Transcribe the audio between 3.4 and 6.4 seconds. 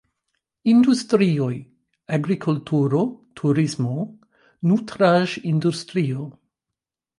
turismo, nutraĵ-industrio.